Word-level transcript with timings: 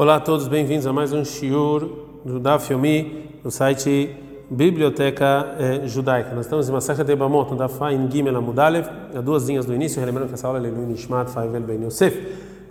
Olá 0.00 0.14
a 0.14 0.20
todos, 0.20 0.46
bem-vindos 0.46 0.86
a 0.86 0.92
mais 0.92 1.12
um 1.12 1.24
shiur 1.24 1.88
do 2.24 2.38
Daf 2.38 2.72
Yomi, 2.72 3.30
no 3.42 3.50
site 3.50 4.14
Biblioteca 4.48 5.56
eh, 5.58 5.88
Judaica. 5.88 6.36
Nós 6.36 6.46
estamos 6.46 6.68
em 6.68 6.72
Masacha 6.72 7.02
de 7.02 7.16
Bamot, 7.16 7.50
no 7.50 7.56
Daf 7.56 7.80
em 7.92 8.08
Gimel 8.08 8.36
Amudalev, 8.36 8.86
a 9.12 9.20
duas 9.20 9.48
linhas 9.48 9.66
do 9.66 9.74
início, 9.74 10.00
lembrando 10.06 10.28
que 10.28 10.34
essa 10.34 10.46
aula 10.46 10.60
é 10.60 10.62
Leilu 10.62 10.86
Nishmat 10.86 11.28
Faivel 11.32 11.62
Ben 11.62 11.82
Yosef. 11.82 12.16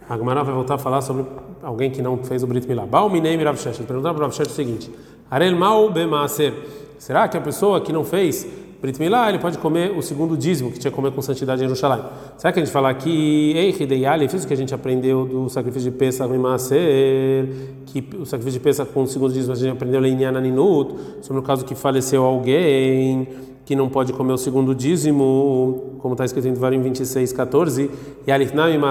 A 0.07 0.15
Gemara 0.17 0.41
vai 0.41 0.53
voltar 0.53 0.75
a 0.75 0.77
falar 0.77 1.01
sobre 1.01 1.25
alguém 1.61 1.91
que 1.91 2.01
não 2.01 2.17
fez 2.23 2.43
o 2.43 2.47
Brit 2.47 2.65
Milá. 2.65 2.85
Baal 2.85 3.09
Minei 3.09 3.35
Mirav 3.35 3.57
Shesh. 3.57 3.79
Perguntar 3.79 4.13
para 4.13 4.19
o 4.19 4.21
Rav 4.21 4.33
Shesh 4.33 4.47
o 4.47 4.51
seguinte: 4.51 4.89
Arel 5.29 5.57
Mal 5.57 5.91
Bemaaser. 5.91 6.53
Será 6.97 7.27
que 7.27 7.35
a 7.35 7.41
pessoa 7.41 7.81
que 7.81 7.91
não 7.91 8.05
fez 8.05 8.47
Brit 8.81 8.99
Milá, 8.99 9.29
ele 9.29 9.39
pode 9.39 9.57
comer 9.57 9.91
o 9.91 10.01
segundo 10.01 10.37
dízimo 10.37 10.71
que 10.71 10.77
tinha 10.77 10.91
que 10.91 10.95
comer 10.95 11.11
com 11.11 11.21
santidade 11.21 11.61
em 11.63 11.65
Jerusalém. 11.65 12.03
Será 12.37 12.53
que 12.53 12.59
a 12.59 12.63
gente 12.63 12.71
fala 12.71 12.89
aqui, 12.89 13.53
Ei, 13.55 13.69
Hideyali, 13.71 14.25
isso 14.25 14.47
que 14.47 14.53
a 14.53 14.57
gente 14.57 14.73
aprendeu 14.73 15.25
do 15.25 15.49
sacrifício 15.49 15.91
de 15.91 15.97
Pesach 15.97 16.31
em 16.31 16.37
Maaser, 16.37 17.47
que 17.87 18.07
o 18.19 18.25
sacrifício 18.25 18.59
de 18.59 18.63
Pesach 18.63 18.91
com 18.91 19.03
o 19.03 19.07
segundo 19.07 19.33
dízimo 19.33 19.53
a 19.53 19.55
gente 19.55 19.71
aprendeu 19.71 20.05
em 20.05 20.15
Ninut, 20.15 20.93
sobre 21.21 21.39
o 21.39 21.43
caso 21.43 21.65
que 21.65 21.73
faleceu 21.73 22.23
alguém 22.23 23.27
que 23.67 23.75
não 23.75 23.89
pode 23.89 24.13
comer 24.13 24.31
o 24.31 24.37
segundo 24.37 24.73
dízimo, 24.73 25.97
como 25.99 26.13
está 26.13 26.23
escrito 26.23 26.47
em 26.47 26.53
Devarim 26.53 26.81
26, 26.81 27.33
14, 27.33 27.91
e 28.25 28.31
me 28.31 28.81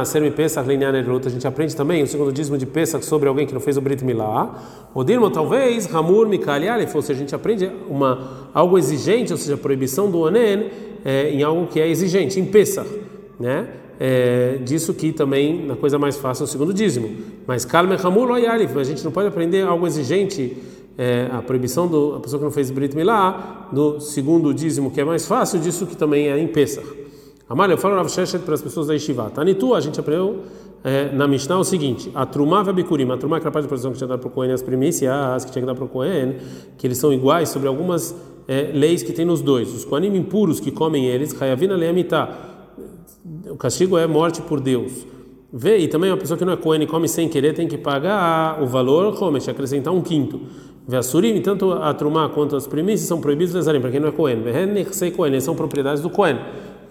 a 1.27 1.30
gente 1.30 1.47
aprende 1.47 1.75
também 1.75 2.02
o 2.02 2.07
segundo 2.07 2.30
dízimo 2.30 2.59
de 2.59 2.66
Pesach 2.66 3.02
sobre 3.02 3.27
alguém 3.27 3.47
que 3.47 3.55
não 3.55 3.61
fez 3.61 3.79
o 3.79 3.80
Brit 3.80 4.05
Milá. 4.05 4.55
O 4.95 5.02
Dirmo 5.02 5.30
talvez, 5.30 5.93
Hamur 5.95 6.29
Mikali 6.29 6.69
Alef, 6.69 6.95
ou 6.95 7.01
seja, 7.01 7.19
a 7.19 7.21
gente 7.21 7.35
aprende 7.35 7.71
uma, 7.89 8.51
algo 8.52 8.77
exigente, 8.77 9.33
ou 9.33 9.39
seja, 9.39 9.55
a 9.55 9.57
proibição 9.57 10.11
do 10.11 10.21
Onen 10.21 10.66
é, 11.02 11.30
em 11.30 11.43
algo 11.43 11.69
que 11.69 11.80
é 11.80 11.88
exigente, 11.88 12.38
em 12.38 12.45
Pesach, 12.45 12.87
né? 13.41 13.66
É, 13.99 14.59
disso 14.63 14.93
que 14.93 15.11
também 15.11 15.65
na 15.65 15.74
coisa 15.74 15.99
mais 15.99 16.19
fácil 16.19 16.43
é 16.43 16.45
o 16.45 16.49
segundo 16.49 16.74
dízimo. 16.74 17.16
Mas 17.47 17.65
Kalme 17.65 17.97
Hamur 17.97 18.29
Loyalif, 18.29 18.77
a 18.79 18.85
gente 18.85 19.02
não 19.02 19.11
pode 19.11 19.29
aprender 19.29 19.63
algo 19.63 19.87
exigente 19.87 20.55
é, 20.99 21.29
a 21.31 21.43
proibição 21.43 21.87
do 21.87 22.15
a 22.15 22.21
pessoa 22.21 22.39
que 22.39 22.45
não 22.45 22.52
fez 22.52 22.71
Brit 22.71 22.97
Milá, 22.97 23.69
do 23.73 24.01
segundo 24.01 24.52
dízimo 24.55 24.91
que 24.91 25.01
é 25.01 25.05
mais 25.05 25.27
fácil, 25.27 25.61
disso 25.61 25.87
que 25.87 25.97
também 25.97 26.29
é 26.29 26.38
em 26.38 26.47
Pesach. 26.47 26.87
Amália, 27.49 27.75
eu 27.75 27.79
falo 27.79 27.95
Rav 27.95 28.09
Sheshet 28.09 28.45
para 28.45 28.55
as 28.55 28.63
pessoas 28.63 28.88
da 28.88 28.95
Yeshiva. 28.95 29.30
Tanitu, 29.30 29.75
a 29.75 29.80
gente 29.80 30.01
aprendeu 30.01 30.43
é, 30.83 31.13
na 31.13 31.29
Mishnah 31.29 31.59
o 31.59 31.65
seguinte: 31.65 32.11
a 32.15 32.27
Trumá 32.27 32.65
e 32.66 33.13
a 33.13 33.16
Trumá 33.16 33.37
a 33.37 33.41
parte 33.41 33.63
de 33.63 33.69
produção 33.69 33.93
que 33.93 33.99
tinha 33.99 34.09
que 34.09 34.15
dar 34.15 34.19
para 34.19 34.29
o 34.29 34.30
Cohen, 34.30 34.53
as 34.53 34.63
primícias 34.63 35.45
que 35.45 35.53
tinha 35.53 35.63
que 35.63 35.66
dar 35.66 35.75
para 35.75 35.85
o 35.85 35.88
Cohen, 35.88 36.37
que 36.77 36.87
eles 36.87 36.99
são 36.99 37.13
iguais 37.13 37.49
sobre 37.49 37.69
algumas 37.69 38.15
é, 38.49 38.71
leis 38.73 39.03
que 39.03 39.13
tem 39.13 39.25
nos 39.25 39.43
dois. 39.43 39.73
Os 39.75 39.85
Kohanim 39.85 40.16
impuros 40.16 40.60
que 40.60 40.71
comem 40.71 41.07
eles, 41.07 41.41
Hayavina 41.41 41.77
Leamitá, 41.77 42.57
o 43.51 43.57
castigo 43.57 43.97
é 43.99 44.07
morte 44.07 44.41
por 44.43 44.60
Deus. 44.60 45.07
Vê, 45.53 45.79
e 45.79 45.88
também 45.88 46.10
uma 46.10 46.16
pessoa 46.16 46.37
que 46.37 46.45
não 46.45 46.53
é 46.53 46.57
Cohen 46.57 46.83
e 46.83 46.87
come 46.87 47.09
sem 47.09 47.29
querer 47.29 47.55
tem 47.55 47.66
que 47.66 47.79
pagar 47.79 48.63
o 48.63 48.66
valor, 48.66 49.16
come, 49.16 49.38
acrescentar 49.38 49.93
um 49.93 50.03
quinto. 50.03 50.41
Veasurim, 50.88 51.40
tanto 51.40 51.73
a 51.73 51.92
Trumá 51.95 52.29
quanto 52.29 52.54
as 52.54 52.66
primícias 52.66 53.09
são 53.09 53.20
proibidos 53.20 53.52
lezarim, 53.52 53.80
para 53.80 53.90
quem 53.90 53.98
não 53.98 54.09
é 54.09 54.12
Cohen. 54.12 54.38
Eles 55.26 55.45
são 55.45 55.54
propriedades 55.56 56.01
do 56.01 56.09
Cohen. 56.09 56.38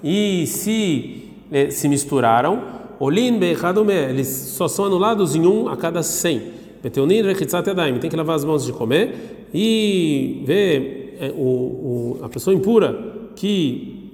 E 0.03 0.45
se 0.47 1.31
eh, 1.51 1.69
se 1.69 1.87
misturaram, 1.87 2.61
Olin 2.99 3.39
Bechadome, 3.39 3.93
eles 3.93 4.27
só 4.27 4.67
são 4.67 4.85
anulados 4.85 5.35
em 5.35 5.45
um 5.45 5.69
a 5.69 5.77
cada 5.77 6.03
cem. 6.03 6.41
Beteunin 6.83 7.21
Rechitzat 7.21 7.67
Yadayim, 7.67 7.97
tem 7.99 8.09
que 8.09 8.15
lavar 8.15 8.35
as 8.35 8.43
mãos 8.43 8.65
de 8.65 8.73
comer. 8.73 9.47
E 9.53 10.43
vê 10.45 11.15
eh, 11.19 11.33
o, 11.35 11.41
o, 11.41 12.19
a 12.21 12.29
pessoa 12.29 12.53
impura 12.53 13.29
que 13.35 14.11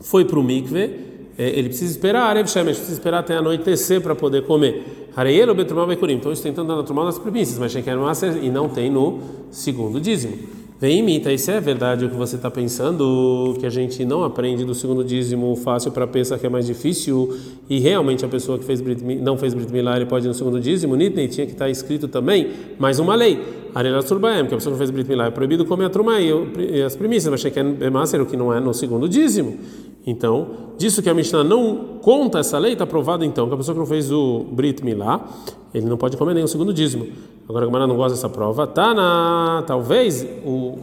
foi 0.00 0.24
para 0.24 0.38
o 0.38 0.42
mikve, 0.42 1.09
ele 1.42 1.68
precisa 1.68 1.90
esperar, 1.90 2.24
Arev 2.24 2.48
Shemesh, 2.48 2.76
precisa 2.76 2.92
esperar 2.92 3.20
até 3.20 3.36
anoitecer 3.36 4.00
para 4.00 4.14
poder 4.14 4.44
comer. 4.44 5.08
Hareielo 5.16 5.54
Betrumá 5.54 5.86
Bekurim. 5.86 6.14
Então 6.14 6.30
isso 6.32 6.42
tem 6.42 6.52
tanto 6.52 6.74
na 6.74 6.82
Trumá 6.82 7.04
nas 7.04 7.18
primícias, 7.18 7.58
mas 7.58 7.72
Sheker 7.72 7.96
Maser 7.96 8.44
e 8.44 8.50
não 8.50 8.68
tem 8.68 8.90
no 8.90 9.18
segundo 9.50 10.00
dízimo. 10.00 10.60
Vem 10.80 11.00
imita, 11.00 11.30
isso 11.30 11.50
é 11.50 11.60
verdade 11.60 12.06
o 12.06 12.08
que 12.08 12.16
você 12.16 12.36
está 12.36 12.50
pensando, 12.50 13.54
que 13.60 13.66
a 13.66 13.68
gente 13.68 14.02
não 14.02 14.24
aprende 14.24 14.64
do 14.64 14.74
segundo 14.74 15.04
dízimo 15.04 15.54
fácil 15.56 15.92
para 15.92 16.06
pensar 16.06 16.38
que 16.38 16.46
é 16.46 16.48
mais 16.48 16.64
difícil, 16.66 17.36
e 17.68 17.78
realmente 17.78 18.24
a 18.24 18.28
pessoa 18.28 18.58
que 18.58 18.64
fez 18.64 18.80
Brit, 18.80 19.04
não 19.04 19.36
fez 19.36 19.52
Brit 19.52 19.70
Milá, 19.70 19.94
pode 20.06 20.24
ir 20.24 20.28
no 20.28 20.32
segundo 20.32 20.58
dízimo, 20.58 20.96
Nitnei 20.96 21.28
tinha 21.28 21.44
que 21.44 21.52
estar 21.52 21.68
escrito 21.68 22.08
também 22.08 22.48
mais 22.78 22.98
uma 22.98 23.14
lei, 23.14 23.38
Arela 23.74 24.00
Surbaem, 24.00 24.46
que 24.46 24.54
a 24.54 24.56
pessoa 24.56 24.72
que 24.72 24.78
fez 24.78 24.88
Brit 24.90 25.06
Milá 25.06 25.26
é 25.26 25.30
proibido 25.30 25.66
comer 25.66 25.84
a 25.84 25.90
Trumá 25.90 26.18
e 26.18 26.82
as 26.82 26.96
primícias, 26.96 27.30
mas 27.30 27.42
Sheker 27.42 27.92
Maser, 27.92 28.22
o 28.22 28.24
que 28.24 28.34
não 28.34 28.50
é 28.50 28.58
no 28.58 28.72
segundo 28.72 29.06
dízimo. 29.06 29.58
Então, 30.06 30.48
disso 30.78 31.02
que 31.02 31.10
a 31.10 31.14
Mishnah 31.14 31.44
não 31.44 31.98
conta 32.00 32.38
essa 32.38 32.58
lei, 32.58 32.72
está 32.72 32.86
provado 32.86 33.24
então 33.24 33.48
que 33.48 33.54
a 33.54 33.56
pessoa 33.56 33.74
que 33.74 33.78
não 33.78 33.86
fez 33.86 34.10
o 34.10 34.46
Brit 34.50 34.84
Milá, 34.84 35.28
ele 35.74 35.86
não 35.86 35.96
pode 35.96 36.16
comer 36.16 36.34
nem 36.34 36.44
o 36.44 36.48
segundo 36.48 36.72
dízimo. 36.72 37.06
Agora 37.48 37.64
a 37.64 37.68
Gemara 37.68 37.86
não 37.86 37.96
gosta 37.96 38.14
dessa 38.14 38.28
prova. 38.28 38.66
Tana, 38.66 39.62
talvez 39.66 40.26
o, 40.44 40.78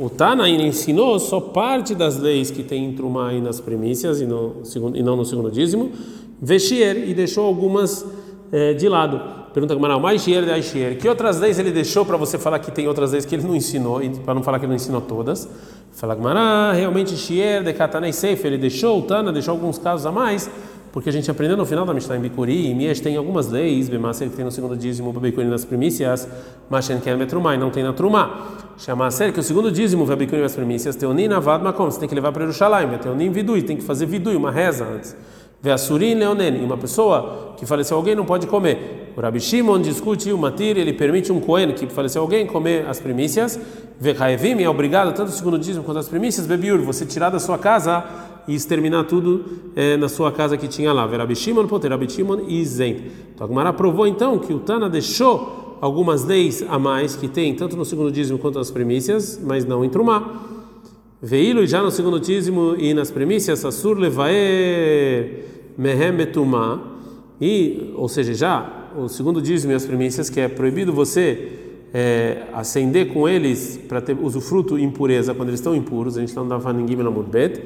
o 0.00 0.10
Tana 0.10 0.48
ensinou 0.48 1.18
só 1.18 1.40
parte 1.40 1.94
das 1.94 2.18
leis 2.18 2.50
que 2.50 2.62
tem 2.62 2.84
em 2.84 2.92
Trumá 2.92 3.32
e 3.34 3.40
nas 3.40 3.60
primícias 3.60 4.20
e, 4.20 4.26
no, 4.26 4.62
e 4.94 5.02
não 5.02 5.16
no 5.16 5.24
segundo 5.24 5.50
dízimo, 5.50 5.90
Veshier, 6.40 7.08
e 7.08 7.14
deixou 7.14 7.44
algumas 7.44 8.06
eh, 8.50 8.74
de 8.74 8.88
lado. 8.88 9.41
Pergunta 9.52 9.74
a 9.74 9.76
Gemara, 9.76 9.98
mais 9.98 10.22
Shier 10.22 10.44
de 10.44 10.50
Aishier. 10.50 10.96
Que 10.96 11.06
outras 11.06 11.38
leis 11.38 11.58
ele 11.58 11.70
deixou 11.70 12.06
para 12.06 12.16
você 12.16 12.38
falar 12.38 12.58
que 12.58 12.70
tem 12.70 12.88
outras 12.88 13.12
leis 13.12 13.26
que 13.26 13.34
ele 13.34 13.46
não 13.46 13.54
ensinou, 13.54 14.00
para 14.24 14.32
não 14.32 14.42
falar 14.42 14.58
que 14.58 14.64
ele 14.64 14.70
não 14.70 14.76
ensinou 14.76 15.02
todas? 15.02 15.46
Fala 15.92 16.14
Gemara, 16.14 16.72
realmente 16.72 17.14
Shier 17.14 17.62
de 17.62 17.72
Katanei 17.74 18.14
Seif, 18.14 18.46
ele 18.46 18.56
deixou, 18.56 19.02
Tana 19.02 19.30
deixou 19.30 19.52
alguns 19.52 19.76
casos 19.76 20.06
a 20.06 20.10
mais, 20.10 20.50
porque 20.90 21.10
a 21.10 21.12
gente 21.12 21.30
aprendeu 21.30 21.54
no 21.54 21.66
final 21.66 21.84
da 21.84 21.92
Mishnah 21.92 22.16
em 22.16 22.20
Bikuri, 22.20 22.70
e 22.70 22.74
Miesh 22.74 23.00
tem 23.00 23.14
algumas 23.14 23.50
leis, 23.50 23.90
Bemaser 23.90 24.30
que 24.30 24.36
tem 24.36 24.44
no 24.44 24.50
segundo 24.50 24.74
dízimo, 24.74 25.12
Bikuri 25.12 25.46
nas 25.46 25.66
primícias, 25.66 26.26
Mashen 26.70 26.98
que 26.98 27.10
é 27.10 27.14
Metrumai, 27.14 27.58
não 27.58 27.70
tem 27.70 27.82
na 27.82 27.92
Trumá. 27.92 28.56
Chama 28.78 29.06
a 29.06 29.10
sério 29.10 29.34
que 29.34 29.40
o 29.40 29.42
segundo 29.42 29.70
dízimo, 29.70 30.06
Bikuri 30.06 30.40
nas 30.40 30.54
primícias, 30.54 30.96
Teonin 30.96 31.30
Avad 31.30 31.62
Makom, 31.62 31.90
você 31.90 32.00
tem 32.00 32.08
que 32.08 32.14
levar 32.14 32.32
para 32.32 32.46
Jerusalém, 32.46 32.88
Teonin 32.98 33.30
Vidui, 33.30 33.62
tem 33.62 33.76
que 33.76 33.82
fazer 33.82 34.06
Vidui, 34.06 34.34
uma 34.34 34.50
reza 34.50 34.86
antes. 34.86 35.14
Veasurin 35.60 36.14
Leonen, 36.14 36.64
uma 36.64 36.78
pessoa 36.78 37.54
que 37.58 37.66
faleceu 37.66 37.98
alguém 37.98 38.14
não 38.14 38.24
pode 38.24 38.46
comer. 38.46 39.01
O 39.14 39.20
Rabi 39.20 39.40
Shimon 39.40 39.80
discute 39.80 40.32
o 40.32 40.38
matir, 40.38 40.78
ele 40.78 40.92
permite 40.94 41.30
um 41.30 41.38
Cohen 41.38 41.72
que 41.72 41.86
faleceu 41.86 42.22
alguém 42.22 42.46
comer 42.46 42.86
as 42.86 42.98
primícias. 42.98 43.60
Vechaevim 44.00 44.62
é 44.62 44.68
obrigado, 44.68 45.14
tanto 45.14 45.28
o 45.28 45.32
segundo 45.32 45.58
dízimo 45.58 45.84
quanto 45.84 45.98
as 45.98 46.08
primícias, 46.08 46.46
bebiur, 46.46 46.80
você 46.80 47.04
tirar 47.04 47.28
da 47.28 47.38
sua 47.38 47.58
casa 47.58 48.02
e 48.48 48.54
exterminar 48.54 49.04
tudo 49.04 49.44
é, 49.76 49.96
na 49.98 50.08
sua 50.08 50.32
casa 50.32 50.56
que 50.56 50.66
tinha 50.66 50.92
lá. 50.92 51.04
Rabi 51.06 51.36
Shimon, 51.36 51.66
poter 51.66 51.90
Rabi 51.90 52.10
Shimon 52.10 52.40
e 52.48 52.64
Zen. 52.64 53.04
Então 53.34 53.48
provou 53.74 54.06
então 54.06 54.38
que 54.38 54.52
o 54.52 54.58
Tana 54.58 54.88
deixou 54.88 55.76
algumas 55.82 56.24
leis 56.24 56.64
a 56.66 56.78
mais 56.78 57.14
que 57.14 57.28
tem, 57.28 57.54
tanto 57.54 57.76
no 57.76 57.84
segundo 57.84 58.10
dízimo 58.10 58.38
quanto 58.38 58.58
nas 58.58 58.70
primícias, 58.70 59.38
mas 59.44 59.66
não 59.66 59.84
em 59.84 59.90
Trumá. 59.90 60.48
Veilo 61.20 61.66
já 61.66 61.82
no 61.82 61.90
segundo 61.90 62.18
dízimo 62.18 62.74
e 62.78 62.94
nas 62.94 63.10
primícias, 63.10 63.64
Assur 63.64 63.98
levaer 63.98 65.72
mehem 65.76 66.12
betumá, 66.12 66.80
e, 67.40 67.92
ou 67.96 68.08
seja, 68.08 68.34
já 68.34 68.81
o 68.96 69.08
segundo 69.08 69.40
dízimo 69.40 69.72
e 69.72 69.74
as 69.74 69.84
primícias, 69.84 70.28
que 70.28 70.40
é 70.40 70.48
proibido 70.48 70.92
você 70.92 71.52
é, 71.92 72.42
acender 72.52 73.12
com 73.12 73.28
eles 73.28 73.78
para 73.88 74.00
ter 74.00 74.16
usufruto 74.20 74.78
impureza 74.78 75.34
quando 75.34 75.48
eles 75.48 75.60
estão 75.60 75.74
impuros, 75.74 76.16
a 76.16 76.20
gente 76.20 76.34
não 76.34 76.46
dá 76.46 76.56
vaningim 76.56 76.96
na 76.96 77.10
murbet, 77.10 77.62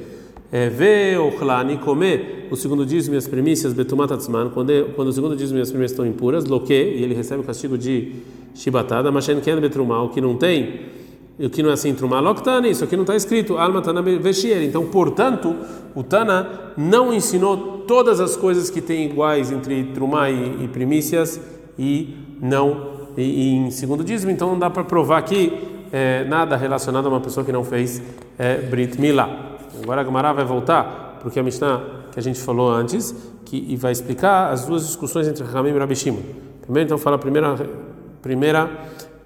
vê 0.73 1.17
o 1.19 1.37
chlani 1.37 1.77
comer 1.77 2.47
o 2.51 2.57
segundo 2.57 2.87
dízimo 2.87 3.15
e 3.15 3.19
as 3.19 3.27
primícias 3.27 3.73
betumat 3.73 4.13
atzman, 4.13 4.51
quando, 4.51 4.93
quando 4.95 5.09
o 5.09 5.13
segundo 5.13 5.37
dízimo 5.37 5.59
e 5.59 5.63
as 5.63 5.71
primícias 5.71 5.93
estão 5.93 6.07
impuras, 6.07 6.45
loque, 6.45 6.73
e 6.73 7.03
ele 7.03 7.15
recebe 7.15 7.41
o 7.41 7.45
castigo 7.45 7.77
de 7.77 8.13
chibatada, 8.55 9.11
mas 9.11 9.27
ken 9.27 9.61
betrumá, 9.61 10.03
o 10.03 10.09
que 10.09 10.21
não 10.21 10.37
tem 10.37 10.96
o 11.39 11.51
que 11.51 11.63
não 11.63 11.71
é 11.71 11.75
assim 11.75 11.95
trumá 11.95 12.19
loktani, 12.19 12.71
isso 12.71 12.83
aqui 12.83 12.97
não 12.97 13.03
está 13.03 13.15
escrito 13.15 13.59
alma 13.59 13.83
tana 13.83 14.01
veshier. 14.01 14.63
Então, 14.63 14.87
portanto, 14.87 15.55
o 15.95 16.03
Tana 16.03 16.73
não 16.77 17.13
ensinou 17.13 17.85
todas 17.87 18.21
as 18.21 18.37
coisas 18.37 18.71
que 18.71 18.81
tem 18.81 19.07
iguais 19.07 19.51
entre 19.51 19.85
trumá 19.95 20.31
e, 20.31 20.65
e 20.65 20.69
primícias 20.69 21.41
e 21.79 22.15
não 22.41 22.97
e, 23.17 23.23
e 23.23 23.55
em 23.57 23.71
segundo 23.71 24.05
dízimo. 24.05 24.31
Então, 24.31 24.49
não 24.51 24.59
dá 24.59 24.71
para 24.71 24.85
provar 24.85 25.19
aqui 25.19 25.53
é, 25.93 26.25
nada 26.25 26.57
relacionado 26.57 27.07
a 27.07 27.09
uma 27.09 27.21
pessoa 27.21 27.45
que 27.45 27.53
não 27.53 27.65
fez 27.65 28.03
é, 28.39 28.59
brit 28.59 29.01
milá. 29.01 29.57
Agora 29.83 30.01
a 30.01 30.05
Gemara 30.05 30.33
vai 30.33 30.45
voltar 30.45 31.19
porque 31.23 31.39
a 31.39 31.43
Mishnah 31.43 31.83
que 32.13 32.19
a 32.19 32.23
gente 32.23 32.41
falou 32.41 32.71
antes 32.71 33.15
que 33.45 33.57
e 33.69 33.77
vai 33.77 33.93
explicar 33.93 34.51
as 34.51 34.65
duas 34.65 34.87
discussões 34.87 35.29
entre 35.29 35.45
Ramim 35.45 35.71
e 35.71 35.79
Rabi 35.79 35.95
Shimon. 35.95 36.23
Primeiro, 36.63 36.89
então, 36.89 36.99
fala 36.99 37.17
a 37.17 37.19
primeira 37.19 37.55
primeira 38.21 38.71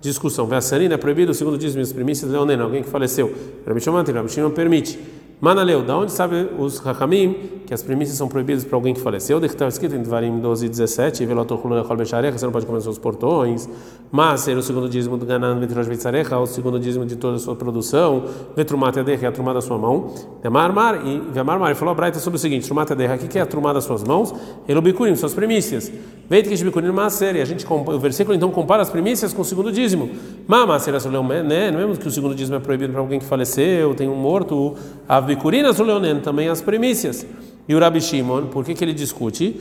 discussão. 0.01 0.47
Veassarina 0.47 0.95
é 0.95 0.97
proibido, 0.97 1.35
segundo 1.35 1.59
dízimo 1.59 1.83
as 1.83 1.93
primícias, 1.93 2.31
leonena, 2.31 2.65
alguém 2.65 2.83
que 2.83 2.89
faleceu. 2.89 3.35
Rabi 3.67 3.81
Shimon 3.81 4.51
permite. 4.51 4.99
Manaleu, 5.41 5.83
da 5.83 5.97
onde 5.97 6.13
sabe 6.13 6.51
os 6.59 6.87
Hakamim 6.87 7.63
que 7.65 7.73
as 7.73 7.83
primícias 7.83 8.19
são 8.19 8.29
proibidas 8.29 8.63
para 8.63 8.77
alguém 8.77 8.93
que 8.93 9.01
faleceu? 9.01 9.41
De 9.41 9.49
que 9.49 9.55
está 9.55 9.67
escrito 9.67 9.95
em 9.95 10.03
Dvarim 10.03 10.39
12 10.39 10.67
e 10.67 10.69
17, 10.69 11.25
você 11.25 12.45
não 12.45 12.53
pode 12.53 12.67
comer 12.67 12.81
seus 12.83 12.99
portões, 12.99 13.67
mas 14.13 14.41
ser 14.43 14.55
o 14.59 14.63
segundo 14.63 14.87
dízimo 14.87 15.17
do 15.17 15.25
Ganan, 15.25 15.59
Vetrosh 15.59 15.87
Vitzarecha, 15.87 16.37
o 16.37 16.47
segundo 16.47 16.79
dízimo 16.79 17.07
de 17.07 17.17
toda 17.17 17.37
a 17.37 17.39
sua 17.39 17.57
produção, 17.57 18.25
Vetrumata 18.55 18.99
Yadecha, 18.99 19.29
a 19.29 19.33
trumada 19.33 19.61
da 19.61 19.63
sua 19.63 19.79
mão, 19.79 20.13
Vemarmar, 20.43 21.07
e 21.07 21.21
Vemarmar, 21.33 21.75
falou 21.75 21.93
a 21.93 21.95
Braita 21.95 22.19
sobre 22.19 22.37
o 22.37 22.41
seguinte: 22.41 22.67
Trumata 22.67 22.93
Yadecha, 22.93 23.25
o 23.25 23.29
que 23.29 23.39
é 23.39 23.43
a 23.43 23.47
trumada 23.47 23.75
das 23.75 23.85
suas 23.85 24.05
mãos? 24.05 24.35
Elobikurim, 24.69 25.17
suas 25.17 25.33
primícias. 25.33 25.91
Veite 26.29 26.49
que 26.49 26.63
Bikurim 26.63 26.93
Maser, 26.93 27.35
e 27.35 27.41
a 27.41 27.45
gente, 27.45 27.67
o 27.69 27.99
versículo 27.99 28.37
então 28.37 28.51
compara 28.51 28.83
as 28.83 28.89
primícias 28.89 29.33
com 29.33 29.43
o 29.43 29.45
segundo 29.45 29.73
dízimo. 29.73 30.11
Mama, 30.47 30.79
será 30.79 30.99
né? 30.99 31.71
Não 31.73 31.93
é 31.93 31.97
que 31.97 32.07
o 32.07 32.11
segundo 32.11 32.37
dízimo 32.37 32.57
é 32.57 32.61
proibido 32.61 32.93
para 32.93 33.01
alguém 33.01 33.19
que 33.19 33.25
faleceu, 33.25 33.95
tem 33.95 34.09
um 34.09 34.15
morto, 34.15 34.77
a 35.09 35.19
Bikurinas 35.31 35.79
Leonen, 35.79 36.21
também 36.21 36.49
as 36.49 36.61
primícias. 36.61 37.25
E 37.69 37.75
o 37.75 37.79
Rabi 37.79 38.01
Shimon, 38.01 38.47
por 38.47 38.65
que, 38.65 38.75
que 38.75 38.85
ele 38.85 38.93
discute? 38.93 39.61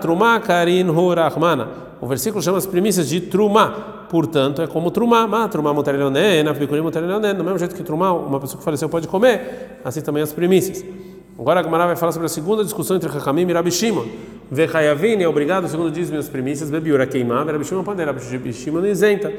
Trumá 0.00 0.40
Karin. 0.40 0.86
O 0.88 2.06
versículo 2.06 2.42
chama 2.42 2.56
as 2.56 2.64
primícias 2.64 3.10
de 3.10 3.20
Trumá. 3.20 4.06
Portanto, 4.08 4.62
é 4.62 4.66
como 4.66 4.90
Trumá. 4.90 5.26
Ma, 5.26 5.48
Trumá 5.48 5.74
Motarelionen, 5.74 6.50
Bikurim 6.58 6.80
Motarelionen. 6.80 7.34
Do 7.34 7.44
mesmo 7.44 7.58
jeito 7.58 7.74
que 7.74 7.82
Trumá, 7.82 8.12
uma 8.12 8.40
pessoa 8.40 8.58
que 8.58 8.64
faleceu 8.64 8.88
pode 8.88 9.06
comer, 9.06 9.80
assim 9.84 10.00
também 10.00 10.22
as 10.22 10.32
primícias. 10.32 10.82
Agora 11.38 11.60
a 11.60 11.62
Gemara 11.62 11.86
vai 11.86 11.96
falar 11.96 12.12
sobre 12.12 12.24
a 12.24 12.30
segunda 12.30 12.64
discussão 12.64 12.96
entre 12.96 13.10
Hakamim 13.10 13.46
e 13.46 13.52
Rabi 13.52 13.70
Shimon. 13.70 14.06
Vechayavin 14.50 15.20
é 15.20 15.28
obrigado, 15.28 15.68
segundo 15.68 15.90
diz 15.90 16.08
minhas 16.08 16.30
primícias, 16.30 16.70
bebiura 16.70 17.06
queimar, 17.06 17.46
Rabi 17.46 17.64
Shimon 17.64 17.84
pode, 17.84 18.02
Rabi 18.02 18.52
Shimon 18.54 18.86
isenta. 18.86 19.30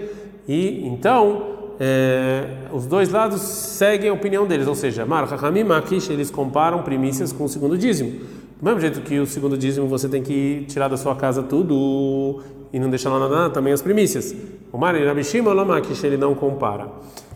E 0.48 0.86
então 0.86 1.57
é, 1.80 2.68
os 2.74 2.86
dois 2.86 3.12
lados 3.12 3.42
seguem 3.42 4.10
a 4.10 4.14
opinião 4.14 4.48
deles, 4.48 4.68
ou 4.68 4.76
seja, 4.76 5.06
Mar, 5.06 5.28
Makish, 5.66 6.10
eles 6.10 6.32
comparam 6.32 6.82
primícias 6.82 7.32
com 7.32 7.44
o 7.44 7.50
segundo 7.50 7.78
dízimo. 7.78 8.12
Do 8.60 8.66
mesmo 8.66 8.80
jeito 8.80 9.02
que 9.02 9.20
o 9.20 9.28
segundo 9.28 9.56
dízimo 9.56 9.88
você 9.88 10.10
tem 10.10 10.24
que 10.24 10.66
tirar 10.68 10.88
da 10.88 10.98
sua 10.98 11.16
casa 11.16 11.44
tudo 11.44 12.42
e 12.74 12.80
não 12.80 12.90
deixar 12.90 13.12
lá 13.12 13.20
nada, 13.30 13.50
também 13.52 13.72
as 13.72 13.82
primícias. 13.82 14.36
O 14.72 14.78
Mar 14.78 14.96
Rabishima 14.96 15.54
Makish, 15.64 16.04
ele 16.04 16.18
não 16.18 16.34
compara. 16.34 16.90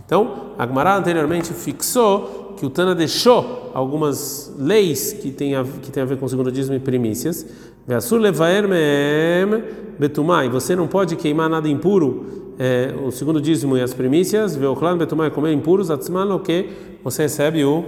Então, 0.05 0.51
a 0.57 0.65
Gemara 0.65 0.97
anteriormente 0.97 1.53
fixou 1.53 2.55
que 2.57 2.65
o 2.65 2.69
Tana 2.69 2.93
deixou 2.93 3.71
algumas 3.73 4.53
leis 4.57 5.13
que 5.13 5.31
tem 5.31 5.55
a, 5.55 5.63
que 5.63 5.91
tem 5.91 6.03
a 6.03 6.05
ver 6.05 6.17
com 6.17 6.25
o 6.25 6.29
segundo 6.29 6.51
dízimo 6.51 6.75
e 6.75 6.79
primícias. 6.79 7.45
Betumai, 9.97 10.49
você 10.49 10.75
não 10.75 10.87
pode 10.87 11.15
queimar 11.15 11.49
nada 11.49 11.69
impuro 11.69 12.40
é, 12.61 12.93
o 13.03 13.09
segundo 13.09 13.41
dízimo 13.41 13.75
e 13.75 13.81
as 13.81 13.91
primícias, 13.91 14.55
veoclan 14.55 14.95
betumai 14.95 15.31
comer 15.31 15.51
impuros, 15.51 15.89
atzman 15.89 16.31
o 16.31 16.39
que 16.39 16.69
você 17.03 17.23
recebe 17.23 17.65
o, 17.65 17.83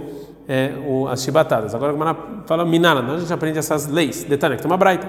é, 0.48 0.72
o, 0.84 1.06
as 1.06 1.22
chibatadas. 1.22 1.76
Agora 1.76 1.94
a 1.96 2.16
fala 2.44 2.64
minana, 2.64 3.14
a 3.14 3.18
gente 3.18 3.32
aprende 3.32 3.56
essas 3.56 3.86
leis. 3.86 4.24
Detalhe, 4.24 4.56
que 4.56 4.62
tem 4.62 4.68
uma 4.68 4.76
braita. 4.76 5.08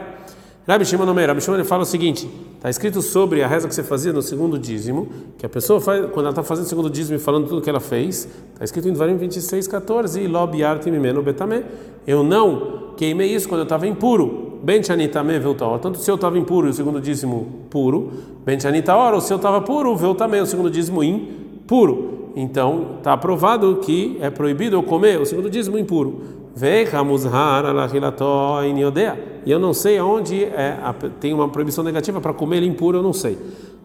Rabi 0.67 0.85
Shimon 0.85 1.09
Omer, 1.09 1.29
Rabi 1.29 1.41
Shimon 1.41 1.63
fala 1.63 1.81
o 1.81 1.85
seguinte: 1.85 2.29
está 2.57 2.69
escrito 2.69 3.01
sobre 3.01 3.41
a 3.41 3.47
reza 3.47 3.67
que 3.67 3.73
você 3.73 3.81
fazia 3.81 4.13
no 4.13 4.21
segundo 4.21 4.59
dízimo, 4.59 5.09
que 5.35 5.47
a 5.47 5.49
pessoa 5.49 5.81
faz, 5.81 6.11
quando 6.11 6.27
ela 6.27 6.29
está 6.29 6.43
fazendo 6.43 6.65
o 6.65 6.69
segundo 6.69 6.89
dízimo 6.89 7.17
e 7.17 7.19
falando 7.19 7.47
tudo 7.47 7.59
que 7.59 7.69
ela 7.69 7.79
fez, 7.79 8.27
está 8.53 8.63
escrito 8.63 8.87
em 8.87 8.93
Dvarim 8.93 9.17
26, 9.17 9.67
14, 9.67 10.21
e 10.21 10.27
lob 10.27 10.55
yartim 10.59 10.91
mimeno 10.91 11.23
betame. 11.23 11.65
Eu 12.05 12.23
não 12.23 12.93
queimei 12.95 13.33
isso 13.33 13.49
quando 13.49 13.61
eu 13.61 13.65
estava 13.65 13.87
impuro. 13.87 14.54
Ben 14.65 14.81
chanitame 14.81 15.37
veltaor. 15.37 15.77
Tanto 15.77 15.99
se 15.99 16.09
eu 16.09 16.15
estava 16.15 16.39
impuro 16.39 16.65
e 16.65 16.71
o 16.71 16.73
segundo 16.73 16.99
dízimo 16.99 17.67
puro, 17.69 18.11
ben 18.43 18.59
chanitaor, 18.59 19.13
ou 19.13 19.21
se 19.21 19.31
eu 19.31 19.37
estava 19.37 19.61
puro, 19.61 19.95
veu 19.95 20.15
também 20.15 20.41
o 20.41 20.45
segundo 20.47 20.71
dízimo 20.71 21.03
impuro. 21.03 22.31
Então, 22.35 22.95
está 22.97 23.13
aprovado 23.13 23.75
que 23.75 24.17
é 24.19 24.31
proibido 24.31 24.75
eu 24.75 24.81
comer 24.81 25.21
o 25.21 25.25
segundo 25.25 25.51
dízimo 25.51 25.77
impuro. 25.77 26.19
E 29.45 29.51
eu 29.51 29.59
não 29.59 29.71
sei 29.71 29.99
aonde 29.99 30.43
é, 30.45 30.79
tem 31.19 31.31
uma 31.31 31.47
proibição 31.47 31.83
negativa 31.83 32.19
para 32.19 32.33
comer 32.33 32.57
ele 32.57 32.65
impuro, 32.65 32.97
eu 32.97 33.03
não 33.03 33.13
sei. 33.13 33.37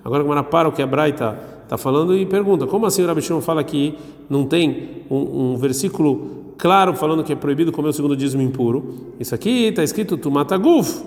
Agora, 0.04 0.22
como 0.22 0.42
para 0.42 0.68
o 0.68 0.72
que 0.72 0.82
a 0.82 0.86
Braita 0.86 1.38
está 1.64 1.76
falando 1.76 2.16
e 2.16 2.26
pergunta: 2.26 2.66
como 2.66 2.86
assim 2.86 3.02
o 3.02 3.06
Rabi 3.06 3.22
fala 3.40 3.62
que 3.62 3.94
não 4.28 4.44
tem 4.44 5.04
um, 5.10 5.52
um 5.52 5.56
versículo 5.56 6.54
claro 6.56 6.94
falando 6.94 7.24
que 7.24 7.32
é 7.32 7.36
proibido 7.36 7.72
comer 7.72 7.88
o 7.88 7.92
segundo 7.92 8.16
dízimo 8.16 8.42
impuro. 8.42 9.14
Isso 9.18 9.34
aqui 9.34 9.66
está 9.66 9.82
escrito 9.82 10.16
tumataguf, 10.16 11.02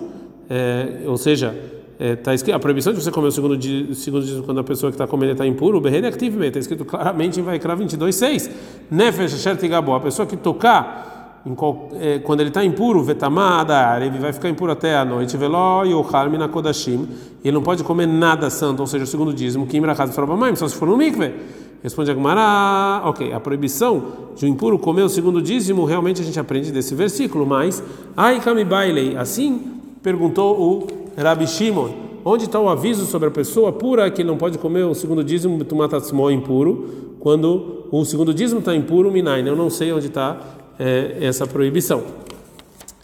é, 0.50 1.02
ou 1.06 1.16
seja, 1.16 1.54
é, 1.98 2.16
escrito 2.34 2.56
a 2.56 2.58
proibição 2.58 2.92
de 2.92 3.00
você 3.00 3.10
comer 3.10 3.28
o 3.28 3.32
segundo, 3.32 3.56
dízimo, 3.56 3.94
segundo 3.94 4.24
dízimo 4.24 4.42
quando 4.42 4.58
a 4.58 4.64
pessoa 4.64 4.90
que 4.90 4.94
está 4.94 5.06
comendo 5.06 5.32
está 5.32 5.46
impuro, 5.46 5.78
o 5.78 5.80
está 6.48 6.58
escrito 6.58 6.84
claramente 6.84 7.38
em 7.38 7.42
Vaikra 7.42 7.76
22:6. 7.76 8.50
Nefesh 8.90 9.40
shert 9.40 9.62
a 9.94 10.00
pessoa 10.00 10.26
que 10.26 10.36
tocar 10.36 11.13
qual, 11.52 11.88
é, 12.00 12.20
quando 12.20 12.40
ele 12.40 12.50
está 12.50 12.64
impuro, 12.64 13.02
vetamada, 13.02 13.98
ele 14.00 14.18
vai 14.18 14.32
ficar 14.32 14.48
impuro 14.48 14.70
até 14.70 14.96
a 14.96 15.04
noite, 15.04 15.36
veló 15.36 15.84
e 15.84 15.92
o 15.92 16.06
na 16.38 16.48
kodashim, 16.48 17.08
ele 17.44 17.52
não 17.52 17.62
pode 17.62 17.82
comer 17.82 18.06
nada 18.06 18.48
santo, 18.48 18.80
ou 18.80 18.86
seja, 18.86 19.04
o 19.04 19.06
segundo 19.06 19.34
dízimo, 19.34 19.66
que 19.66 19.76
imra 19.76 19.94
casa 19.94 20.12
só 20.56 20.68
se 20.68 20.76
for 20.76 20.88
no 20.88 20.96
mikve. 20.96 21.34
Responde 21.82 22.10
a 22.10 22.14
Gemara, 22.14 23.02
ok, 23.04 23.30
a 23.34 23.38
proibição 23.38 24.02
de 24.34 24.46
um 24.46 24.48
impuro 24.48 24.78
comer 24.78 25.02
o 25.02 25.08
segundo 25.08 25.42
dízimo, 25.42 25.84
realmente 25.84 26.22
a 26.22 26.24
gente 26.24 26.40
aprende 26.40 26.72
desse 26.72 26.94
versículo, 26.94 27.44
mas, 27.44 27.82
ai 28.16 28.40
bailei, 28.64 29.14
assim 29.18 29.74
perguntou 30.02 30.58
o 30.58 30.86
Rabi 31.20 31.46
Shimon, 31.46 31.90
onde 32.24 32.44
está 32.44 32.58
o 32.58 32.70
aviso 32.70 33.04
sobre 33.04 33.28
a 33.28 33.30
pessoa 33.30 33.70
pura 33.70 34.10
que 34.10 34.24
não 34.24 34.38
pode 34.38 34.56
comer 34.56 34.84
o 34.84 34.94
segundo 34.94 35.22
dízimo, 35.22 35.62
tumatatsmo 35.62 36.30
impuro, 36.30 37.16
quando 37.20 37.86
o 37.90 38.02
segundo 38.04 38.32
dízimo 38.32 38.60
está 38.60 38.74
impuro, 38.74 39.10
minai, 39.10 39.46
eu 39.46 39.56
não 39.56 39.68
sei 39.68 39.92
onde 39.92 40.06
está 40.06 40.38
é, 40.78 41.18
essa 41.20 41.46
proibição. 41.46 42.04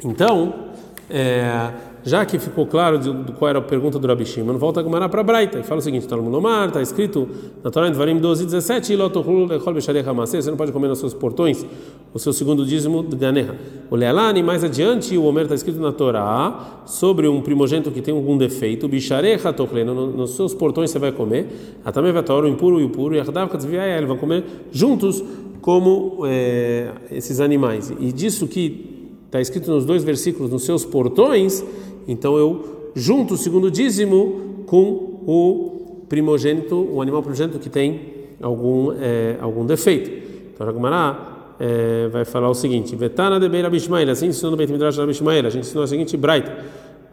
Então, 0.04 0.70
é, 1.08 1.70
já 2.04 2.24
que 2.24 2.38
ficou 2.38 2.66
claro 2.66 2.98
de, 2.98 3.12
de 3.12 3.32
qual 3.32 3.48
era 3.48 3.58
a 3.58 3.62
pergunta 3.62 3.98
do 3.98 4.06
Rabi 4.06 4.24
Shimon, 4.24 4.56
volta 4.56 4.80
a 4.80 4.82
Gemara 4.82 5.08
para 5.08 5.22
Braita 5.22 5.58
e 5.58 5.62
fala 5.62 5.80
o 5.80 5.82
seguinte: 5.82 6.08
Talmud 6.08 6.34
Omar, 6.34 6.68
está 6.68 6.80
escrito 6.80 7.28
na 7.62 7.70
Torá 7.70 7.88
em 7.88 7.92
Dvarim 7.92 8.18
12, 8.18 8.44
17, 8.44 8.96
você 8.96 10.50
não 10.50 10.56
pode 10.56 10.72
comer 10.72 10.88
nos 10.88 10.98
seus 10.98 11.14
portões 11.14 11.64
o 12.12 12.18
seu 12.18 12.32
segundo 12.32 12.64
dízimo 12.64 13.02
de 13.02 13.16
Ganeha. 13.16 13.54
O 13.90 13.96
Lealani, 13.96 14.42
mais 14.42 14.64
adiante, 14.64 15.16
o 15.16 15.24
Omer 15.24 15.44
está 15.44 15.54
escrito 15.54 15.80
na 15.80 15.92
Torá 15.92 16.82
sobre 16.84 17.28
um 17.28 17.40
primogênito 17.40 17.90
que 17.90 18.02
tem 18.02 18.14
algum 18.14 18.36
defeito, 18.36 18.88
Bisharecha 18.88 19.52
Tochleno, 19.52 20.06
nos 20.06 20.30
seus 20.30 20.52
portões 20.52 20.90
você 20.90 20.98
vai 20.98 21.12
comer, 21.12 21.46
a 21.84 21.92
também 21.92 22.12
vai 22.12 22.22
o 22.28 22.48
impuro 22.48 22.80
e 22.80 22.84
o 22.84 22.90
puro, 22.90 23.14
e 23.14 23.20
a 23.20 23.98
ele 23.98 24.06
vai 24.06 24.16
comer 24.16 24.44
juntos 24.72 25.22
como 25.60 26.26
é, 26.26 26.90
esses 27.10 27.40
animais. 27.40 27.92
E 28.00 28.12
disso 28.12 28.48
que 28.48 29.00
está 29.26 29.40
escrito 29.40 29.70
nos 29.70 29.84
dois 29.84 30.02
versículos, 30.02 30.50
nos 30.50 30.64
seus 30.64 30.84
portões, 30.84 31.64
então 32.10 32.36
eu 32.36 32.90
junto 32.94 33.34
o 33.34 33.36
segundo 33.36 33.70
dízimo 33.70 34.64
com 34.66 34.80
o 35.26 36.04
primogênito, 36.08 36.74
o 36.76 37.00
animal 37.00 37.22
primogênito 37.22 37.58
que 37.58 37.70
tem 37.70 38.00
algum 38.42 38.92
é, 38.92 39.36
algum 39.40 39.64
defeito. 39.64 40.10
Então 40.52 40.68
a 40.68 40.72
Gemara 40.72 41.18
é, 41.60 42.08
vai 42.08 42.24
falar 42.24 42.50
o 42.50 42.54
seguinte: 42.54 42.96
Vetana 42.96 43.38
de 43.38 43.48
Beira 43.48 43.70
Bishmael, 43.70 44.10
assim 44.10 44.26
ensinou 44.26 44.50
no 44.50 44.56
Beit 44.56 44.72
Midrash 44.72 44.98
Bishmael, 44.98 45.46
a 45.46 45.50
gente 45.50 45.62
ensinou 45.66 45.84
a 45.84 45.86
seguinte 45.86 46.16
Braita, 46.16 46.52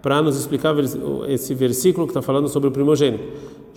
para 0.02 0.22
nos 0.22 0.38
explicar 0.40 0.74
esse 1.28 1.54
versículo 1.54 2.08
que 2.08 2.12
está 2.12 2.22
falando 2.22 2.48
sobre 2.48 2.70
o 2.70 2.72
primogênito. 2.72 3.24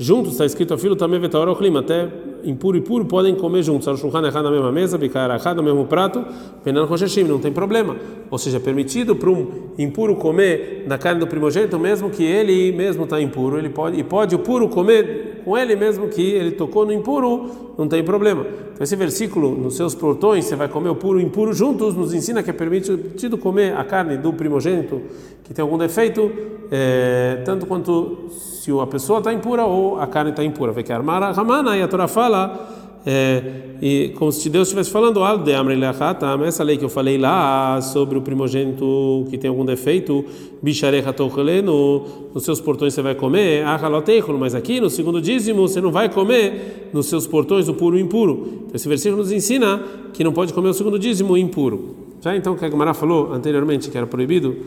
Juntos 0.00 0.32
está 0.32 0.46
escrito: 0.46 0.78
Filho 0.78 0.96
também 0.96 1.20
Vetaora 1.20 1.52
o 1.52 1.56
clima, 1.56 1.80
até 1.80 2.08
impuro 2.42 2.74
e 2.74 2.80
puro 2.80 3.04
podem 3.04 3.34
comer 3.34 3.62
juntos. 3.62 3.84
Shulchan 4.00 4.26
errado 4.26 4.44
na 4.44 4.50
mesma 4.50 4.72
mesa, 4.72 4.96
bicar 4.96 5.30
errado 5.30 5.58
no 5.58 5.62
mesmo 5.62 5.84
prato, 5.84 6.24
penando 6.64 6.88
com 6.88 6.94
não 7.28 7.38
tem 7.38 7.52
problema. 7.52 7.94
Ou 8.30 8.38
seja, 8.38 8.56
é 8.56 8.60
permitido 8.60 9.14
para 9.14 9.28
um 9.28 9.46
impuro 9.76 10.16
comer 10.16 10.84
na 10.86 10.96
carne 10.96 11.20
do 11.20 11.26
primogênito, 11.26 11.78
mesmo 11.78 12.08
que 12.08 12.24
ele 12.24 12.72
mesmo 12.72 13.04
está 13.04 13.20
impuro, 13.20 13.58
ele 13.58 13.68
pode 13.68 14.00
e 14.00 14.02
pode 14.02 14.34
o 14.34 14.38
puro 14.38 14.70
comer 14.70 15.42
com 15.44 15.56
ele 15.56 15.76
mesmo 15.76 16.08
que 16.08 16.22
ele 16.22 16.52
tocou 16.52 16.86
no 16.86 16.94
impuro, 16.94 17.50
não 17.76 17.86
tem 17.86 18.02
problema. 18.02 18.46
Então 18.72 18.82
esse 18.82 18.96
versículo, 18.96 19.54
nos 19.54 19.76
seus 19.76 19.94
portões, 19.94 20.46
você 20.46 20.56
vai 20.56 20.68
comer 20.68 20.88
o 20.88 20.94
puro 20.94 21.20
e 21.20 21.24
o 21.24 21.26
impuro 21.26 21.52
juntos, 21.52 21.94
nos 21.94 22.14
ensina 22.14 22.42
que 22.42 22.48
é 22.48 22.54
permitido 22.54 23.36
comer 23.36 23.76
a 23.76 23.84
carne 23.84 24.16
do 24.16 24.32
primogênito 24.32 25.02
que 25.44 25.52
tem 25.52 25.62
algum 25.62 25.76
defeito, 25.76 26.30
é, 26.70 27.42
tanto 27.44 27.66
quanto 27.66 28.28
se 28.30 28.70
a 28.70 28.86
pessoa 28.86 29.18
está 29.18 29.32
impura 29.32 29.64
ou 29.64 30.00
a 30.00 30.06
carne 30.06 30.30
está 30.30 30.44
impura. 30.44 30.72
Vê 30.72 30.82
que 30.82 30.92
a 30.92 30.96
Ramana 31.32 31.76
e 31.76 31.82
a 31.82 31.88
Torá 31.88 32.06
fala 32.06 32.78
é, 33.04 33.42
e 33.80 34.12
como 34.18 34.30
se 34.30 34.50
Deus 34.50 34.68
estivesse 34.68 34.90
falando 34.90 35.20
essa 36.44 36.62
lei 36.62 36.76
que 36.76 36.84
eu 36.84 36.88
falei 36.90 37.16
lá 37.16 37.80
sobre 37.80 38.18
o 38.18 38.20
primogênito 38.20 39.26
que 39.30 39.38
tem 39.38 39.48
algum 39.48 39.64
defeito 39.64 40.22
no, 41.62 42.04
nos 42.34 42.44
seus 42.44 42.60
portões 42.60 42.92
você 42.92 43.00
vai 43.00 43.14
comer 43.14 43.64
mas 44.38 44.54
aqui 44.54 44.82
no 44.82 44.90
segundo 44.90 45.18
dízimo 45.18 45.66
você 45.66 45.80
não 45.80 45.90
vai 45.90 46.10
comer 46.10 46.90
nos 46.92 47.06
seus 47.06 47.26
portões 47.26 47.68
o 47.68 47.74
puro 47.74 47.96
e 47.96 48.02
o 48.02 48.04
impuro 48.04 48.64
então, 48.66 48.72
esse 48.74 48.86
versículo 48.86 49.22
nos 49.22 49.32
ensina 49.32 49.82
que 50.12 50.22
não 50.22 50.32
pode 50.34 50.52
comer 50.52 50.68
o 50.68 50.74
segundo 50.74 50.98
dízimo 50.98 51.38
impuro 51.38 51.96
já 52.20 52.36
então 52.36 52.54
que 52.54 52.66
a 52.66 52.70
Gemara 52.70 52.92
falou 52.92 53.32
anteriormente 53.32 53.90
que 53.90 53.96
era 53.96 54.06
proibido 54.06 54.58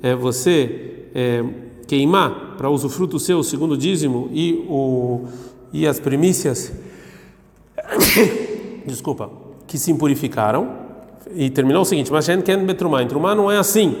é 0.00 0.14
você 0.14 0.99
é, 1.14 1.44
queimar 1.86 2.56
para 2.56 2.70
usufruto 2.70 3.18
seu 3.18 3.42
segundo 3.42 3.76
dízimo 3.76 4.28
e, 4.32 4.64
o, 4.68 5.24
e 5.72 5.86
as 5.86 5.98
primícias 5.98 6.72
desculpa, 8.86 9.30
que 9.66 9.78
se 9.78 9.90
impurificaram. 9.90 10.90
E 11.34 11.50
terminou 11.50 11.82
o 11.82 11.84
seguinte: 11.84 12.10
Mas 12.10 12.26
Ken 12.26 12.64
Betrumá. 12.64 13.04
Trumá 13.06 13.34
não 13.34 13.50
é 13.50 13.58
assim, 13.58 13.96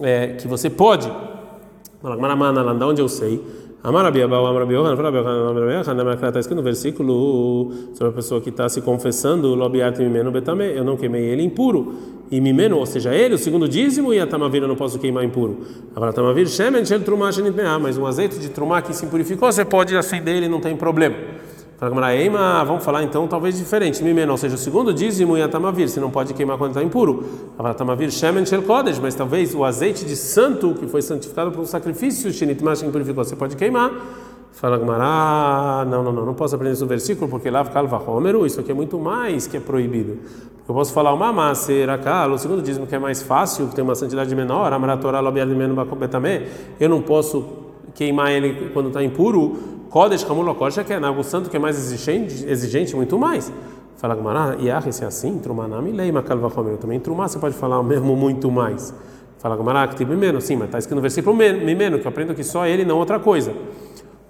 é, 0.00 0.28
que 0.28 0.48
você 0.48 0.70
pode. 0.70 1.10
Da 2.02 2.86
onde 2.86 3.02
eu 3.02 3.08
sei? 3.08 3.42
Está 6.28 6.40
escrito 6.40 6.56
no 6.56 6.62
versículo 6.62 7.72
sobre 7.94 8.08
a 8.08 8.12
pessoa 8.12 8.40
que 8.40 8.48
está 8.50 8.68
se 8.68 8.80
confessando, 8.82 9.54
eu 9.54 10.84
não 10.84 10.96
queimei 10.96 11.24
ele 11.26 11.42
impuro, 11.42 11.94
e 12.30 12.40
Mimeno, 12.40 12.76
ou 12.76 12.84
seja, 12.84 13.14
ele, 13.14 13.36
o 13.36 13.38
segundo 13.38 13.68
dízimo, 13.68 14.12
e 14.12 14.18
a 14.18 14.26
Tamavir 14.26 14.62
eu 14.62 14.68
não 14.68 14.76
posso 14.76 14.98
queimar 14.98 15.24
impuro. 15.24 15.60
Mas 17.80 17.96
um 17.96 18.04
azeite 18.04 18.38
de 18.38 18.48
Trumah 18.48 18.82
que 18.82 18.92
se 18.92 19.06
impurificou, 19.06 19.50
você 19.50 19.64
pode 19.64 19.96
acender 19.96 20.36
ele, 20.36 20.48
não 20.48 20.60
tem 20.60 20.76
problema. 20.76 21.14
Fala 21.78 21.94
vamos 22.64 22.84
falar 22.84 23.04
então 23.04 23.28
talvez 23.28 23.56
diferente. 23.56 24.02
Mimeno, 24.02 24.32
ou 24.32 24.36
seja, 24.36 24.56
o 24.56 24.58
segundo 24.58 24.92
dízimo 24.92 25.38
e 25.38 25.42
a 25.42 25.48
você 25.48 26.00
não 26.00 26.10
pode 26.10 26.34
queimar 26.34 26.58
quando 26.58 26.70
está 26.70 26.82
impuro. 26.82 27.24
Fala 27.56 27.72
tamavir, 27.72 28.10
shemen 28.10 28.44
shel 28.44 28.62
kodesh, 28.62 28.98
mas 28.98 29.14
talvez 29.14 29.54
o 29.54 29.64
azeite 29.64 30.04
de 30.04 30.16
santo 30.16 30.74
que 30.74 30.88
foi 30.88 31.02
santificado 31.02 31.52
por 31.52 31.60
um 31.60 31.66
sacrifício, 31.66 32.32
shinit 32.32 32.60
que 32.60 32.90
purificou, 32.90 33.24
você 33.24 33.36
pode 33.36 33.54
queimar. 33.54 33.92
Fala 34.50 34.76
Gmará, 34.76 35.84
não, 35.88 36.02
não, 36.02 36.10
não, 36.10 36.26
não 36.26 36.34
posso 36.34 36.56
aprender 36.56 36.72
esse 36.72 36.84
versículo 36.84 37.30
porque 37.30 37.48
lá 37.48 37.64
calva 37.64 38.02
homeru, 38.10 38.44
isso 38.44 38.58
aqui 38.58 38.72
é 38.72 38.74
muito 38.74 38.98
mais 38.98 39.46
que 39.46 39.56
é 39.56 39.60
proibido. 39.60 40.18
Eu 40.68 40.74
posso 40.74 40.92
falar 40.92 41.14
uma 41.14 41.32
macer 41.32 41.88
akal, 41.88 42.32
o 42.32 42.38
segundo 42.38 42.60
dízimo 42.60 42.88
que 42.88 42.96
é 42.96 42.98
mais 42.98 43.22
fácil, 43.22 43.68
que 43.68 43.76
tem 43.76 43.84
uma 43.84 43.94
santidade 43.94 44.34
menor, 44.34 44.72
amaratorá 44.72 45.20
lobiad 45.20 45.48
menu 45.54 45.76
bakobetame, 45.76 46.42
eu 46.80 46.88
não 46.88 47.02
posso 47.02 47.68
queimar 47.94 48.32
ele 48.32 48.70
quando 48.72 48.88
está 48.88 49.00
impuro 49.00 49.77
Kodesh 49.90 50.24
Kamul 50.24 50.54
Kodesh 50.54 50.84
que 50.84 50.92
é 50.92 50.96
algo 50.96 51.24
santo 51.24 51.48
que 51.48 51.56
é 51.56 51.60
mais 51.60 51.76
exigente, 51.76 52.44
exigente 52.46 52.94
muito 52.94 53.18
mais. 53.18 53.52
Fala 53.96 54.14
Gmará, 54.14 54.56
Yah, 54.60 54.92
se 54.92 55.02
é 55.02 55.06
assim, 55.06 55.38
Trumanami 55.38 55.90
Leima 55.90 56.22
Kalvachomer. 56.22 56.76
Também 56.76 57.00
Trumá 57.00 57.26
você 57.26 57.38
pode 57.38 57.56
falar 57.56 57.82
mesmo 57.82 58.14
muito 58.14 58.50
mais. 58.50 58.94
Fala 59.38 59.56
Gmará, 59.56 59.88
que 59.88 59.96
tem 59.96 60.06
Mimeno, 60.06 60.40
sim, 60.40 60.56
mas 60.56 60.66
está 60.66 60.78
escrito 60.78 60.96
no 60.96 61.02
versículo 61.02 61.34
Mimeno, 61.34 61.98
que 61.98 62.06
eu 62.06 62.08
aprendo 62.08 62.34
que 62.34 62.44
só 62.44 62.66
ele, 62.66 62.84
não 62.84 62.98
outra 62.98 63.18
coisa. 63.18 63.52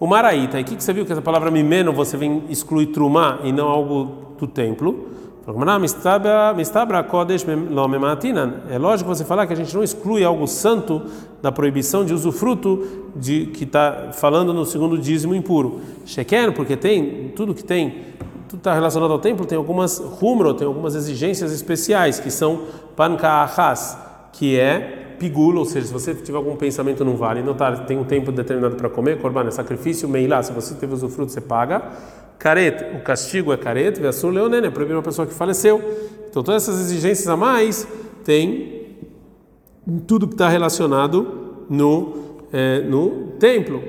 O 0.01 0.07
Maraíta, 0.07 0.59
e 0.59 0.63
o 0.63 0.65
que, 0.65 0.77
que 0.77 0.83
você 0.85 0.93
viu 0.93 1.05
que 1.05 1.13
essa 1.13 1.21
palavra 1.21 1.51
Mimeno 1.51 1.93
você 1.93 2.17
vem 2.17 2.45
excluir 2.49 2.87
Trumá 2.87 3.41
e 3.43 3.53
não 3.53 3.69
algo 3.69 4.37
do 4.39 4.47
templo? 4.47 5.09
É 8.69 8.77
lógico 8.77 9.09
você 9.09 9.25
falar 9.25 9.47
que 9.47 9.53
a 9.55 9.57
gente 9.57 9.75
não 9.75 9.83
exclui 9.83 10.23
algo 10.23 10.47
santo 10.47 11.01
da 11.41 11.51
proibição 11.51 12.05
de 12.05 12.13
usufruto 12.13 13.09
de 13.17 13.47
que 13.47 13.65
está 13.65 14.11
falando 14.13 14.53
no 14.53 14.67
segundo 14.67 14.99
dízimo 14.99 15.35
impuro. 15.35 15.81
Sheker, 16.05 16.53
porque 16.53 16.77
tem 16.77 17.33
tudo 17.35 17.55
que 17.55 17.65
tem, 17.65 17.95
tudo 18.47 18.59
está 18.59 18.75
relacionado 18.75 19.11
ao 19.11 19.19
templo, 19.19 19.47
tem 19.47 19.57
algumas 19.57 19.99
rumro, 19.99 20.53
tem 20.53 20.67
algumas 20.67 20.95
exigências 20.95 21.51
especiais 21.51 22.21
que 22.21 22.31
são 22.31 22.65
pankahas, 22.95 23.97
que 24.35 24.61
é 24.61 25.15
pigula, 25.19 25.61
ou 25.61 25.65
seja, 25.65 25.87
se 25.87 25.93
você 25.95 26.15
tiver 26.15 26.37
algum 26.37 26.57
pensamento 26.57 27.07
não 27.07 27.17
vale, 27.17 27.43
não 27.43 27.55
tá, 27.55 27.73
tem 27.73 27.97
um 27.97 28.05
tempo 28.05 28.31
determinado 28.31 28.77
para 28.77 28.91
comer, 28.91 29.19
corban 29.19 29.47
é 29.47 29.51
sacrifício, 29.51 30.07
meilá, 30.07 30.43
se 30.43 30.53
você 30.53 30.75
teve 30.75 30.93
usufruto 30.93 31.33
você 31.33 31.41
paga. 31.41 31.91
Caret, 32.39 32.97
o 32.97 33.01
castigo 33.01 33.53
é 33.53 33.57
caret, 33.57 33.99
versur 33.99 34.31
leonene, 34.31 34.69
é 34.69 34.71
proibir 34.71 34.95
uma 34.95 35.03
pessoa 35.03 35.27
que 35.27 35.35
faleceu. 35.35 35.83
Então 36.31 36.43
todas 36.43 36.63
essas 36.63 36.81
exigências 36.81 37.27
a 37.29 37.37
mais 37.37 37.87
tem 38.25 38.97
tudo 40.07 40.29
que 40.29 40.35
está 40.35 40.49
relacionado 40.49 41.65
no, 41.69 42.45
é, 42.53 42.81
no 42.83 43.33
templo. 43.39 43.83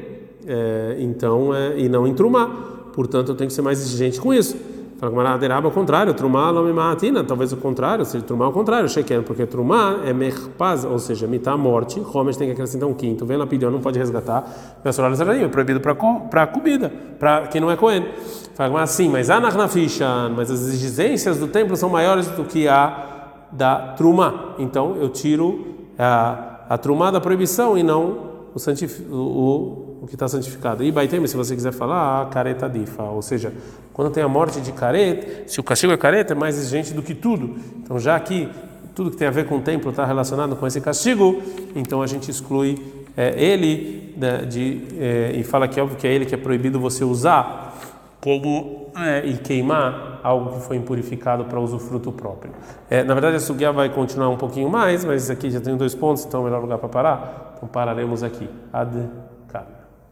É, 0.47 0.97
então, 0.99 1.53
é, 1.53 1.77
e 1.77 1.87
não 1.87 2.07
em 2.07 2.13
trumá. 2.13 2.47
Portanto, 2.93 3.29
eu 3.29 3.35
tenho 3.35 3.47
que 3.47 3.53
ser 3.53 3.61
mais 3.61 3.79
exigente 3.79 4.19
com 4.19 4.33
isso. 4.33 4.57
Fala 4.99 5.13
com 5.13 5.39
Deraba 5.39 5.65
ao 5.65 5.71
contrário, 5.71 6.13
Trumá 6.13 6.51
não 6.51 6.61
me 6.61 6.73
matina, 6.73 7.23
talvez 7.23 7.53
o 7.53 7.57
contrário, 7.57 8.03
seja 8.03 8.21
Trumá 8.25 8.43
ao 8.43 8.51
contrário, 8.51 8.89
Sheker, 8.89 9.23
porque 9.23 9.45
Trumá 9.45 10.01
é 10.03 10.11
merpaz, 10.11 10.83
ou 10.83 10.99
seja, 10.99 11.25
mitá 11.25 11.55
morte, 11.55 12.01
Homes 12.13 12.35
tem 12.35 12.47
que 12.47 12.51
acrescentar 12.51 12.89
um 12.89 12.93
quinto, 12.93 13.25
vem 13.25 13.37
pediu, 13.47 13.71
não 13.71 13.79
pode 13.79 13.97
resgatar, 13.97 14.43
Pessoal, 14.83 15.09
é 15.13 15.47
proibido 15.47 15.79
para 15.79 16.47
comida, 16.47 16.91
para 17.17 17.47
quem 17.47 17.61
não 17.61 17.71
é 17.71 17.77
Cohen. 17.77 18.09
Fala 18.55 18.81
assim, 18.81 19.07
mas 19.07 19.29
Anachnafishan, 19.29 20.33
mas 20.35 20.51
as 20.51 20.67
exigências 20.67 21.37
do 21.37 21.47
templo 21.47 21.77
são 21.77 21.87
maiores 21.87 22.27
do 22.27 22.43
que 22.43 22.67
a 22.67 23.05
da 23.53 23.93
Trumá, 23.95 24.55
então 24.59 24.97
eu 24.97 25.07
tiro 25.07 25.77
a, 25.97 26.65
a 26.69 26.77
Trumá 26.77 27.09
da 27.09 27.21
proibição 27.21 27.77
e 27.77 27.83
não 27.83 28.17
o, 28.53 28.59
santif, 28.59 28.99
o 29.09 29.88
o 29.88 29.88
que 30.07 30.15
está 30.15 30.27
santificado. 30.27 30.83
E 30.83 30.91
Baitem, 30.91 31.25
se 31.27 31.35
você 31.35 31.55
quiser 31.55 31.71
falar, 31.71 32.21
a 32.21 32.25
careta 32.27 32.69
difa, 32.69 33.03
ou 33.03 33.21
seja, 33.21 33.53
quando 33.93 34.11
tem 34.11 34.23
a 34.23 34.27
morte 34.27 34.61
de 34.61 34.71
careta, 34.71 35.43
se 35.47 35.59
o 35.59 35.63
castigo 35.63 35.91
é 35.91 35.97
careta, 35.97 36.33
é 36.33 36.35
mais 36.35 36.57
exigente 36.57 36.93
do 36.93 37.01
que 37.01 37.13
tudo. 37.13 37.55
Então, 37.77 37.99
já 37.99 38.19
que 38.19 38.49
tudo 38.95 39.11
que 39.11 39.17
tem 39.17 39.27
a 39.27 39.31
ver 39.31 39.45
com 39.45 39.57
o 39.57 39.61
templo 39.61 39.91
está 39.91 40.05
relacionado 40.05 40.55
com 40.55 40.65
esse 40.67 40.81
castigo, 40.81 41.41
então 41.75 42.01
a 42.01 42.07
gente 42.07 42.29
exclui 42.29 42.77
é, 43.15 43.33
ele 43.41 44.13
de, 44.17 44.45
de 44.45 44.81
é, 44.99 45.31
e 45.35 45.43
fala 45.43 45.67
que 45.67 45.79
é 45.79 45.83
óbvio 45.83 45.97
que 45.97 46.07
é 46.07 46.13
ele 46.13 46.25
que 46.25 46.35
é 46.35 46.37
proibido 46.37 46.79
você 46.79 47.03
usar 47.03 47.77
como 48.21 48.91
é, 48.97 49.25
e 49.25 49.37
queimar 49.37 50.19
algo 50.23 50.55
que 50.55 50.61
foi 50.65 50.75
impurificado 50.75 51.45
para 51.45 51.59
usufruto 51.59 52.11
próprio. 52.11 52.51
É, 52.89 53.03
na 53.03 53.13
verdade, 53.13 53.37
a 53.37 53.39
sugia 53.39 53.71
vai 53.71 53.89
continuar 53.89 54.29
um 54.29 54.37
pouquinho 54.37 54.69
mais, 54.69 55.05
mas 55.05 55.29
aqui 55.29 55.49
já 55.49 55.61
tem 55.61 55.75
dois 55.77 55.95
pontos, 55.95 56.25
então 56.25 56.41
é 56.41 56.43
o 56.43 56.45
melhor 56.45 56.61
lugar 56.61 56.77
para 56.77 56.89
parar. 56.89 57.53
Então 57.55 57.69
pararemos 57.69 58.23
aqui. 58.23 58.49
Ad 58.73 59.09